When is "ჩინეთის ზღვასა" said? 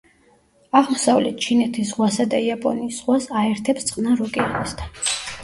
1.47-2.25